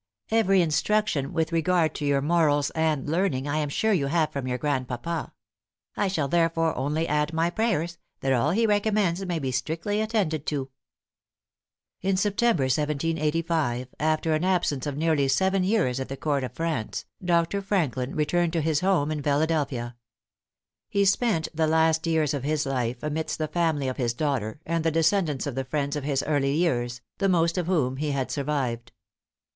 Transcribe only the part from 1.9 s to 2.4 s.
to your